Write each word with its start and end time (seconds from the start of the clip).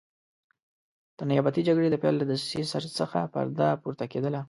د 1.17 1.19
نیابتي 1.29 1.61
جګړې 1.67 1.89
د 1.91 1.95
پیل 2.03 2.15
له 2.19 2.25
دسیسې 2.31 2.79
څخه 2.99 3.19
پرده 3.33 3.67
پورته 3.81 4.05
کېدله. 4.11 4.39